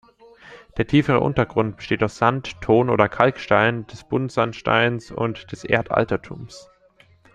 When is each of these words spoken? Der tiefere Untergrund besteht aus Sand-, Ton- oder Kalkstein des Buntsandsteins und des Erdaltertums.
Der 0.77 0.87
tiefere 0.87 1.19
Untergrund 1.19 1.77
besteht 1.77 2.01
aus 2.01 2.17
Sand-, 2.17 2.59
Ton- 2.59 2.89
oder 2.89 3.07
Kalkstein 3.07 3.85
des 3.85 4.03
Buntsandsteins 4.03 5.11
und 5.11 5.51
des 5.51 5.63
Erdaltertums. 5.63 6.67